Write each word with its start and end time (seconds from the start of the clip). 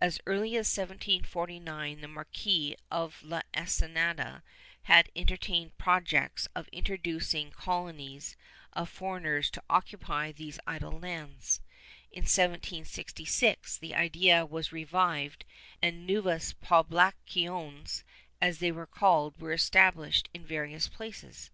As 0.00 0.20
early 0.24 0.54
as 0.54 0.68
1749 0.78 2.00
the 2.00 2.06
Marciuis 2.06 2.76
of 2.92 3.20
la 3.24 3.40
Ensenada 3.56 4.44
had 4.84 5.10
entertained 5.16 5.76
projects 5.78 6.46
of 6.54 6.68
introducing 6.68 7.50
colonies 7.50 8.36
of 8.72 8.88
foreigners 8.88 9.50
to 9.50 9.60
occupy 9.68 10.30
these 10.30 10.60
idle 10.64 10.96
lands; 11.00 11.60
in 12.12 12.20
1766 12.22 13.76
the 13.78 13.96
idea 13.96 14.46
was 14.46 14.70
revived 14.70 15.44
and 15.82 16.06
Nuevas 16.06 16.54
Pohlaciones, 16.62 18.04
as 18.40 18.60
they 18.60 18.70
were 18.70 18.86
called, 18.86 19.40
were 19.40 19.52
established 19.52 20.28
in 20.32 20.46
various 20.46 20.86
places. 20.86 21.50